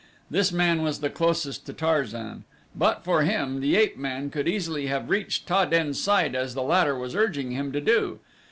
[0.31, 2.43] This man was the closest to Tarzan.
[2.75, 6.63] But for him the ape man could easily have reached Ta den's side as the
[6.63, 8.17] latter was urging him to do.